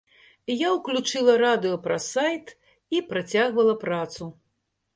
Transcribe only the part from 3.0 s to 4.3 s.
працягвала працу.